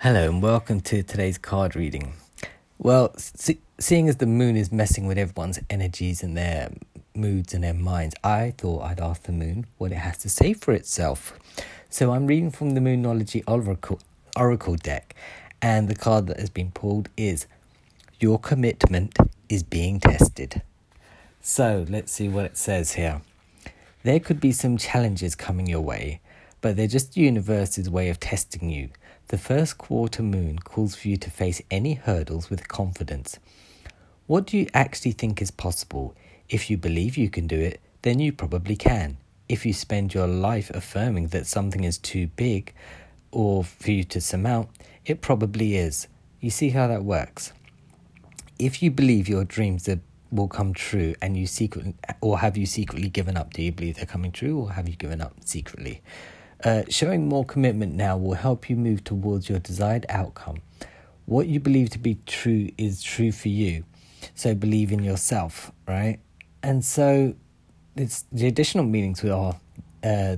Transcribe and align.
Hello 0.00 0.28
and 0.28 0.42
welcome 0.42 0.82
to 0.82 1.02
today's 1.02 1.38
card 1.38 1.74
reading. 1.74 2.12
Well, 2.76 3.14
see, 3.16 3.60
seeing 3.78 4.10
as 4.10 4.18
the 4.18 4.26
moon 4.26 4.54
is 4.54 4.70
messing 4.70 5.06
with 5.06 5.16
everyone's 5.16 5.58
energies 5.70 6.22
and 6.22 6.36
their 6.36 6.70
moods 7.14 7.54
and 7.54 7.64
their 7.64 7.72
minds, 7.72 8.14
I 8.22 8.52
thought 8.58 8.82
I'd 8.82 9.00
ask 9.00 9.22
the 9.22 9.32
moon 9.32 9.64
what 9.78 9.92
it 9.92 9.96
has 9.96 10.18
to 10.18 10.28
say 10.28 10.52
for 10.52 10.72
itself. 10.72 11.38
So 11.88 12.12
I'm 12.12 12.26
reading 12.26 12.50
from 12.50 12.72
the 12.72 12.80
Moonology 12.80 13.42
Oracle, 13.48 13.98
Oracle 14.36 14.76
deck, 14.76 15.16
and 15.62 15.88
the 15.88 15.96
card 15.96 16.26
that 16.26 16.40
has 16.40 16.50
been 16.50 16.72
pulled 16.72 17.08
is 17.16 17.46
Your 18.20 18.38
Commitment 18.38 19.16
is 19.48 19.62
Being 19.62 19.98
Tested. 19.98 20.60
So 21.40 21.86
let's 21.88 22.12
see 22.12 22.28
what 22.28 22.44
it 22.44 22.58
says 22.58 22.92
here. 22.92 23.22
There 24.02 24.20
could 24.20 24.42
be 24.42 24.52
some 24.52 24.76
challenges 24.76 25.34
coming 25.34 25.66
your 25.66 25.80
way, 25.80 26.20
but 26.60 26.76
they're 26.76 26.86
just 26.86 27.14
the 27.14 27.22
universe's 27.22 27.88
way 27.88 28.10
of 28.10 28.20
testing 28.20 28.68
you 28.68 28.90
the 29.28 29.38
first 29.38 29.76
quarter 29.76 30.22
moon 30.22 30.58
calls 30.60 30.94
for 30.94 31.08
you 31.08 31.16
to 31.16 31.30
face 31.30 31.60
any 31.70 31.94
hurdles 31.94 32.48
with 32.48 32.68
confidence. 32.68 33.38
What 34.26 34.46
do 34.46 34.56
you 34.56 34.68
actually 34.72 35.12
think 35.12 35.42
is 35.42 35.50
possible? 35.50 36.14
If 36.48 36.70
you 36.70 36.76
believe 36.76 37.16
you 37.16 37.28
can 37.28 37.46
do 37.46 37.58
it, 37.58 37.80
then 38.02 38.20
you 38.20 38.32
probably 38.32 38.76
can. 38.76 39.16
If 39.48 39.66
you 39.66 39.72
spend 39.72 40.14
your 40.14 40.28
life 40.28 40.70
affirming 40.70 41.28
that 41.28 41.46
something 41.46 41.82
is 41.82 41.98
too 41.98 42.28
big 42.28 42.72
or 43.32 43.64
for 43.64 43.90
you 43.90 44.04
to 44.04 44.20
surmount, 44.20 44.68
it 45.04 45.20
probably 45.20 45.76
is. 45.76 46.06
You 46.40 46.50
see 46.50 46.70
how 46.70 46.86
that 46.86 47.04
works? 47.04 47.52
If 48.58 48.82
you 48.82 48.90
believe 48.90 49.28
your 49.28 49.44
dreams 49.44 49.88
will 50.30 50.48
come 50.48 50.72
true 50.72 51.14
and 51.20 51.36
you 51.36 51.46
secretly 51.46 51.94
or 52.20 52.38
have 52.38 52.56
you 52.56 52.66
secretly 52.66 53.08
given 53.08 53.36
up? 53.36 53.52
Do 53.52 53.62
you 53.62 53.72
believe 53.72 53.96
they're 53.96 54.06
coming 54.06 54.32
true 54.32 54.58
or 54.58 54.72
have 54.72 54.88
you 54.88 54.96
given 54.96 55.20
up 55.20 55.34
secretly? 55.44 56.00
Uh, 56.64 56.82
showing 56.88 57.28
more 57.28 57.44
commitment 57.44 57.94
now 57.94 58.16
will 58.16 58.34
help 58.34 58.70
you 58.70 58.76
move 58.76 59.04
towards 59.04 59.48
your 59.48 59.58
desired 59.58 60.06
outcome. 60.08 60.56
What 61.26 61.48
you 61.48 61.60
believe 61.60 61.90
to 61.90 61.98
be 61.98 62.18
true 62.26 62.70
is 62.78 63.02
true 63.02 63.32
for 63.32 63.48
you. 63.48 63.84
So 64.34 64.54
believe 64.54 64.92
in 64.92 65.02
yourself, 65.02 65.72
right? 65.86 66.18
And 66.62 66.84
so 66.84 67.34
it's 67.94 68.24
the 68.32 68.46
additional 68.46 68.84
meanings 68.84 69.24
are 69.24 69.56
uh, 70.02 70.36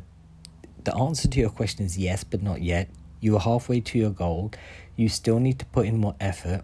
the 0.85 0.95
answer 0.97 1.29
to 1.29 1.41
your 1.41 1.51
question 1.51 1.85
is 1.85 1.99
yes, 1.99 2.25
but 2.25 2.43
not 2.43 2.63
yet. 2.63 2.89
You 3.21 3.37
are 3.37 3.41
halfway 3.41 3.81
to 3.81 3.99
your 3.99 4.11
goal. 4.11 4.53
You 4.97 5.09
still 5.09 5.39
need 5.39 5.59
to 5.59 5.67
put 5.67 5.87
in 5.87 5.99
more 5.99 6.15
effort. 6.21 6.63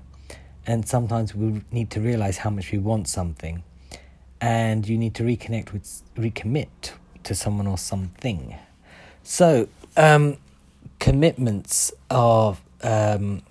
And 0.66 0.89
sometimes 0.89 1.34
we 1.34 1.62
need 1.70 1.91
to 1.91 2.00
realize 2.00 2.39
how 2.39 2.50
much 2.50 2.72
we 2.72 2.78
want 2.78 3.08
something. 3.08 3.62
And 4.41 4.89
you 4.89 4.96
need 4.96 5.14
to 5.16 5.22
reconnect 5.22 5.72
with, 5.72 6.02
recommit 6.16 6.92
to 7.24 7.34
someone 7.34 7.66
or 7.66 7.78
something. 7.78 8.56
So, 9.25 9.69
um, 9.97 10.36
commitments 10.98 11.92
are, 12.11 12.58
um, 12.83 13.42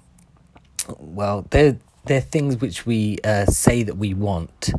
well, 1.00 1.48
they're, 1.50 1.78
they're 2.06 2.22
things 2.22 2.62
which 2.62 2.86
we 2.86 3.18
uh, 3.24 3.48
say 3.48 3.82
that 3.82 3.98
we 3.98 4.14
want, 4.14 4.72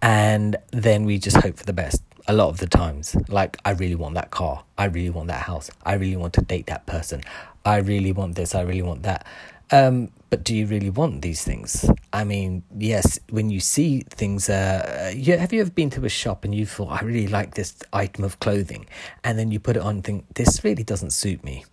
and 0.00 0.56
then 0.70 1.04
we 1.06 1.18
just 1.18 1.38
hope 1.38 1.58
for 1.58 1.64
the 1.64 1.72
best 1.72 2.02
a 2.28 2.32
lot 2.32 2.50
of 2.50 2.58
the 2.58 2.68
times. 2.68 3.16
Like, 3.28 3.56
I 3.64 3.72
really 3.72 3.96
want 3.96 4.14
that 4.14 4.30
car. 4.30 4.62
I 4.78 4.84
really 4.84 5.10
want 5.10 5.26
that 5.26 5.42
house. 5.42 5.72
I 5.84 5.94
really 5.94 6.16
want 6.16 6.34
to 6.34 6.42
date 6.42 6.66
that 6.66 6.86
person. 6.86 7.22
I 7.64 7.78
really 7.78 8.12
want 8.12 8.36
this. 8.36 8.54
I 8.54 8.60
really 8.62 8.82
want 8.82 9.02
that. 9.02 9.26
Um, 9.72 10.10
but 10.30 10.44
do 10.44 10.54
you 10.54 10.66
really 10.66 10.90
want 10.90 11.22
these 11.22 11.42
things? 11.44 11.84
I 12.12 12.24
mean, 12.24 12.62
yes, 12.76 13.18
when 13.30 13.50
you 13.50 13.60
see 13.60 14.00
things, 14.08 14.48
uh, 14.48 15.12
you, 15.14 15.36
have 15.36 15.52
you 15.52 15.60
ever 15.60 15.70
been 15.70 15.90
to 15.90 16.04
a 16.04 16.08
shop 16.08 16.44
and 16.44 16.54
you 16.54 16.64
thought, 16.64 17.02
I 17.02 17.04
really 17.04 17.26
like 17.26 17.54
this 17.54 17.74
item 17.92 18.24
of 18.24 18.38
clothing, 18.38 18.86
and 19.24 19.38
then 19.38 19.50
you 19.50 19.58
put 19.58 19.76
it 19.76 19.82
on 19.82 19.96
and 19.96 20.04
think, 20.04 20.34
this 20.34 20.62
really 20.62 20.84
doesn't 20.84 21.10
suit 21.10 21.42
me? 21.42 21.64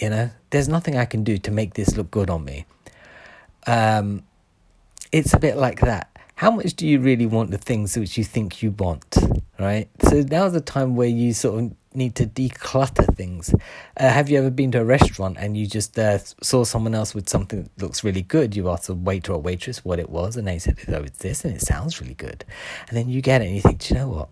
You 0.00 0.10
know, 0.10 0.30
there's 0.50 0.68
nothing 0.68 0.96
I 0.96 1.04
can 1.06 1.24
do 1.24 1.38
to 1.38 1.50
make 1.50 1.74
this 1.74 1.96
look 1.96 2.10
good 2.10 2.28
on 2.28 2.44
me. 2.44 2.66
Um, 3.66 4.24
it's 5.12 5.32
a 5.32 5.38
bit 5.38 5.56
like 5.56 5.80
that. 5.80 6.10
How 6.34 6.50
much 6.50 6.74
do 6.74 6.86
you 6.86 7.00
really 7.00 7.24
want 7.24 7.50
the 7.50 7.58
things 7.58 7.96
which 7.96 8.18
you 8.18 8.24
think 8.24 8.62
you 8.62 8.72
want, 8.72 9.16
right? 9.58 9.88
So 10.02 10.20
now's 10.20 10.52
the 10.52 10.60
time 10.60 10.96
where 10.96 11.08
you 11.08 11.32
sort 11.32 11.64
of 11.64 11.72
need 11.96 12.14
to 12.16 12.26
declutter 12.26 13.14
things. 13.16 13.54
Uh, 13.96 14.08
have 14.08 14.28
you 14.28 14.38
ever 14.38 14.50
been 14.50 14.70
to 14.72 14.80
a 14.80 14.84
restaurant 14.84 15.36
and 15.38 15.56
you 15.56 15.66
just 15.66 15.98
uh, 15.98 16.18
saw 16.42 16.64
someone 16.64 16.94
else 16.94 17.14
with 17.14 17.28
something 17.28 17.62
that 17.62 17.82
looks 17.82 18.04
really 18.04 18.22
good? 18.22 18.54
You 18.54 18.70
asked 18.70 18.88
a 18.88 18.94
waiter 18.94 19.32
or 19.32 19.40
waitress 19.40 19.84
what 19.84 19.98
it 19.98 20.10
was, 20.10 20.36
and 20.36 20.46
they 20.46 20.58
said, 20.58 20.76
"Oh, 20.88 21.02
it's 21.02 21.18
this," 21.18 21.44
and 21.44 21.54
it 21.54 21.62
sounds 21.62 22.00
really 22.00 22.14
good. 22.14 22.44
And 22.88 22.96
then 22.96 23.08
you 23.08 23.20
get 23.22 23.42
it, 23.42 23.46
and 23.46 23.54
you 23.54 23.62
think, 23.62 23.80
"Do 23.80 23.94
you 23.94 24.00
know 24.00 24.08
what? 24.08 24.28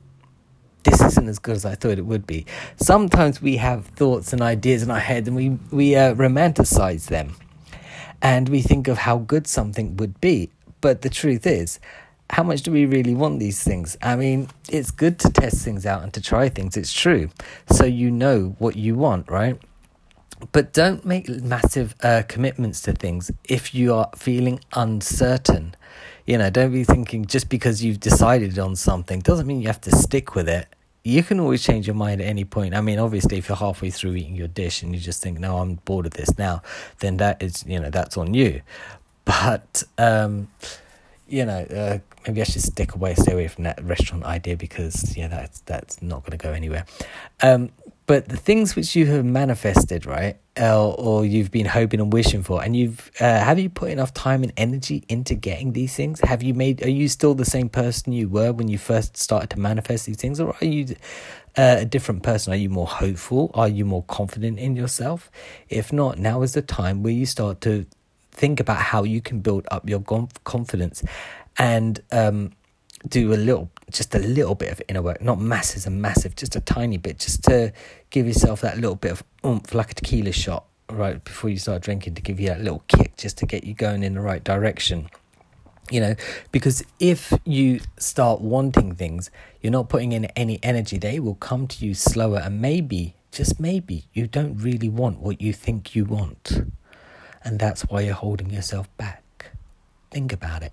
This 0.84 1.00
isn't 1.00 1.28
as 1.28 1.38
good 1.38 1.56
as 1.56 1.64
I 1.64 1.74
thought 1.74 1.98
it 1.98 2.06
would 2.06 2.26
be." 2.26 2.46
Sometimes 2.76 3.40
we 3.40 3.56
have 3.56 3.86
thoughts 3.86 4.32
and 4.32 4.42
ideas 4.42 4.82
in 4.82 4.90
our 4.90 5.00
head, 5.00 5.26
and 5.26 5.36
we 5.36 5.58
we 5.70 5.96
uh, 5.96 6.14
romanticize 6.14 7.06
them, 7.06 7.36
and 8.22 8.48
we 8.48 8.62
think 8.62 8.88
of 8.88 8.98
how 8.98 9.18
good 9.18 9.46
something 9.46 9.96
would 9.96 10.20
be. 10.20 10.50
But 10.80 11.00
the 11.00 11.08
truth 11.08 11.46
is, 11.46 11.80
how 12.30 12.42
much 12.42 12.62
do 12.62 12.72
we 12.72 12.86
really 12.86 13.14
want 13.14 13.38
these 13.38 13.62
things? 13.62 13.96
I 14.02 14.16
mean, 14.16 14.48
it's 14.68 14.90
good 14.90 15.18
to 15.20 15.30
test 15.30 15.64
things 15.64 15.86
out 15.86 16.02
and 16.02 16.12
to 16.14 16.20
try 16.20 16.48
things, 16.48 16.76
it's 16.76 16.92
true. 16.92 17.30
So 17.70 17.84
you 17.84 18.10
know 18.10 18.56
what 18.58 18.76
you 18.76 18.94
want, 18.94 19.30
right? 19.30 19.60
But 20.52 20.72
don't 20.72 21.04
make 21.04 21.28
massive 21.28 21.94
uh, 22.02 22.22
commitments 22.28 22.82
to 22.82 22.92
things 22.92 23.30
if 23.44 23.74
you 23.74 23.94
are 23.94 24.10
feeling 24.16 24.60
uncertain. 24.74 25.74
You 26.26 26.38
know, 26.38 26.50
don't 26.50 26.72
be 26.72 26.84
thinking 26.84 27.26
just 27.26 27.48
because 27.48 27.84
you've 27.84 28.00
decided 28.00 28.58
on 28.58 28.76
something 28.76 29.20
doesn't 29.20 29.46
mean 29.46 29.60
you 29.60 29.68
have 29.68 29.80
to 29.82 29.94
stick 29.94 30.34
with 30.34 30.48
it. 30.48 30.66
You 31.02 31.22
can 31.22 31.38
always 31.38 31.62
change 31.62 31.86
your 31.86 31.94
mind 31.94 32.22
at 32.22 32.26
any 32.26 32.44
point. 32.44 32.74
I 32.74 32.80
mean, 32.80 32.98
obviously, 32.98 33.36
if 33.36 33.48
you're 33.48 33.56
halfway 33.56 33.90
through 33.90 34.14
eating 34.14 34.34
your 34.34 34.48
dish 34.48 34.82
and 34.82 34.94
you 34.94 35.00
just 35.00 35.22
think, 35.22 35.38
no, 35.38 35.58
I'm 35.58 35.74
bored 35.84 36.06
of 36.06 36.14
this 36.14 36.38
now, 36.38 36.62
then 37.00 37.18
that 37.18 37.42
is, 37.42 37.62
you 37.66 37.78
know, 37.78 37.90
that's 37.90 38.16
on 38.16 38.32
you. 38.32 38.62
But, 39.26 39.84
um, 39.98 40.48
you 41.26 41.44
know, 41.44 41.58
uh, 41.58 41.98
maybe 42.26 42.40
I 42.40 42.44
should 42.44 42.62
stick 42.62 42.94
away, 42.94 43.14
stay 43.14 43.32
away 43.32 43.48
from 43.48 43.64
that 43.64 43.82
restaurant 43.82 44.24
idea 44.24 44.56
because 44.56 45.16
yeah, 45.16 45.28
that's 45.28 45.60
that's 45.60 46.02
not 46.02 46.22
going 46.22 46.32
to 46.32 46.42
go 46.42 46.52
anywhere. 46.52 46.84
Um, 47.42 47.70
but 48.06 48.28
the 48.28 48.36
things 48.36 48.76
which 48.76 48.94
you 48.94 49.06
have 49.06 49.24
manifested, 49.24 50.04
right, 50.04 50.36
uh, 50.60 50.92
or 50.92 51.24
you've 51.24 51.50
been 51.50 51.64
hoping 51.64 52.00
and 52.00 52.12
wishing 52.12 52.42
for, 52.42 52.62
and 52.62 52.76
you've 52.76 53.10
uh, 53.18 53.24
have 53.24 53.58
you 53.58 53.70
put 53.70 53.90
enough 53.90 54.12
time 54.12 54.42
and 54.42 54.52
energy 54.58 55.04
into 55.08 55.34
getting 55.34 55.72
these 55.72 55.96
things? 55.96 56.20
Have 56.20 56.42
you 56.42 56.52
made? 56.52 56.84
Are 56.84 56.90
you 56.90 57.08
still 57.08 57.34
the 57.34 57.46
same 57.46 57.70
person 57.70 58.12
you 58.12 58.28
were 58.28 58.52
when 58.52 58.68
you 58.68 58.76
first 58.76 59.16
started 59.16 59.50
to 59.50 59.58
manifest 59.58 60.06
these 60.06 60.16
things, 60.16 60.40
or 60.40 60.54
are 60.60 60.66
you? 60.66 60.94
Uh, 61.56 61.76
a 61.78 61.84
different 61.84 62.24
person? 62.24 62.52
Are 62.52 62.56
you 62.56 62.68
more 62.68 62.88
hopeful? 62.88 63.52
Are 63.54 63.68
you 63.68 63.84
more 63.84 64.02
confident 64.02 64.58
in 64.58 64.74
yourself? 64.74 65.30
If 65.68 65.92
not, 65.92 66.18
now 66.18 66.42
is 66.42 66.54
the 66.54 66.62
time 66.62 67.04
where 67.04 67.12
you 67.12 67.26
start 67.26 67.60
to 67.60 67.86
think 68.34 68.60
about 68.60 68.78
how 68.78 69.04
you 69.04 69.20
can 69.20 69.40
build 69.40 69.66
up 69.70 69.88
your 69.88 70.00
confidence 70.44 71.02
and 71.56 72.00
um, 72.12 72.52
do 73.08 73.32
a 73.32 73.36
little, 73.36 73.70
just 73.90 74.14
a 74.14 74.18
little 74.18 74.54
bit 74.54 74.70
of 74.72 74.82
inner 74.88 75.02
work, 75.02 75.22
not 75.22 75.40
masses 75.40 75.86
and 75.86 76.02
massive, 76.02 76.36
just 76.36 76.56
a 76.56 76.60
tiny 76.60 76.98
bit, 76.98 77.18
just 77.18 77.44
to 77.44 77.72
give 78.10 78.26
yourself 78.26 78.60
that 78.60 78.76
little 78.76 78.96
bit 78.96 79.12
of 79.12 79.24
oomph, 79.46 79.74
like 79.74 79.92
a 79.92 79.94
tequila 79.94 80.32
shot, 80.32 80.66
right 80.90 81.22
before 81.24 81.48
you 81.48 81.56
start 81.56 81.82
drinking, 81.82 82.14
to 82.14 82.22
give 82.22 82.40
you 82.40 82.48
that 82.48 82.60
little 82.60 82.82
kick, 82.88 83.16
just 83.16 83.38
to 83.38 83.46
get 83.46 83.64
you 83.64 83.74
going 83.74 84.02
in 84.02 84.14
the 84.14 84.20
right 84.20 84.42
direction. 84.42 85.08
You 85.90 86.00
know, 86.00 86.14
because 86.50 86.82
if 86.98 87.32
you 87.44 87.80
start 87.98 88.40
wanting 88.40 88.94
things, 88.94 89.30
you're 89.60 89.70
not 89.70 89.90
putting 89.90 90.12
in 90.12 90.24
any 90.36 90.58
energy, 90.62 90.96
they 90.96 91.20
will 91.20 91.34
come 91.34 91.66
to 91.68 91.84
you 91.84 91.94
slower, 91.94 92.38
and 92.38 92.60
maybe, 92.60 93.16
just 93.30 93.60
maybe, 93.60 94.06
you 94.14 94.26
don't 94.26 94.56
really 94.56 94.88
want 94.88 95.20
what 95.20 95.42
you 95.42 95.52
think 95.52 95.94
you 95.94 96.06
want. 96.06 96.72
And 97.44 97.58
that's 97.58 97.82
why 97.82 98.00
you're 98.00 98.14
holding 98.14 98.50
yourself 98.50 98.88
back. 98.96 99.22
Think 100.10 100.32
about 100.32 100.62
it. 100.62 100.72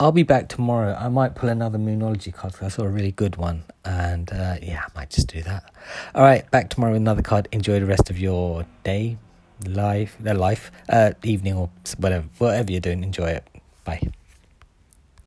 I'll 0.00 0.12
be 0.12 0.22
back 0.22 0.48
tomorrow. 0.48 0.96
I 0.98 1.08
might 1.08 1.34
pull 1.34 1.50
another 1.50 1.78
Moonology 1.78 2.32
card 2.32 2.54
because 2.54 2.66
I 2.66 2.68
saw 2.74 2.84
a 2.84 2.88
really 2.88 3.12
good 3.12 3.36
one. 3.36 3.64
And 3.84 4.32
uh, 4.32 4.56
yeah, 4.62 4.84
I 4.86 4.98
might 4.98 5.10
just 5.10 5.28
do 5.28 5.42
that. 5.42 5.72
All 6.14 6.22
right, 6.22 6.50
back 6.50 6.70
tomorrow 6.70 6.92
with 6.92 7.02
another 7.02 7.22
card. 7.22 7.48
Enjoy 7.52 7.78
the 7.78 7.86
rest 7.86 8.08
of 8.08 8.18
your 8.18 8.64
day, 8.82 9.18
life, 9.66 10.16
their 10.18 10.34
life, 10.34 10.72
uh, 10.88 11.12
evening, 11.22 11.54
or 11.54 11.68
whatever, 11.98 12.26
whatever 12.38 12.72
you're 12.72 12.80
doing. 12.80 13.04
Enjoy 13.04 13.28
it. 13.28 13.46
Bye. 13.84 14.10